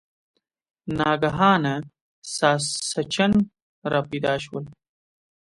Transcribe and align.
ناګهانه 0.97 1.73
ساسچن 2.35 3.33
را 3.91 3.99
پیدا 4.09 4.33
شول. 4.43 4.65